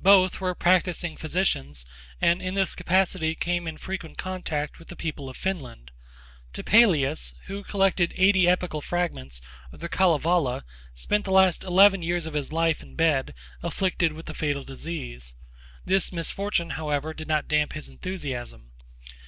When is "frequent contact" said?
3.80-4.80